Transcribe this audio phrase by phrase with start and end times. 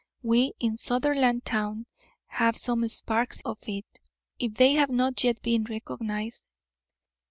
[0.23, 1.85] We in Sutherlandtown
[2.25, 3.85] have some sparks of it,
[4.39, 6.49] if they have not yet been recognised.